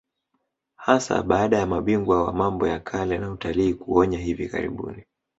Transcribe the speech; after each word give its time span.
Hasa 0.75 1.23
baada 1.23 1.57
ya 1.57 1.65
mabingwa 1.65 2.23
wa 2.23 2.33
mambo 2.33 2.67
ya 2.67 2.79
kale 2.79 3.17
na 3.17 3.31
utalii 3.31 3.73
kuonya 3.73 4.17
hivi 4.19 4.49
karibuni 4.49 5.03